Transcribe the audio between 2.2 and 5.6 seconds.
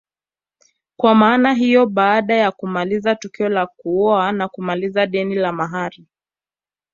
ya kumaliza tukio la kuoa na kumaliza deni la